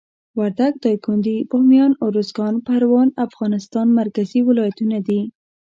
وردګ، 0.37 0.73
دایکندي، 0.85 1.37
بامیان، 1.49 1.91
اروزګان، 2.05 2.53
پروان 2.65 3.07
د 3.11 3.17
افغانستان 3.27 3.87
مرکزي 3.99 4.39
ولایتونه 4.43 4.97
دي. 5.07 5.21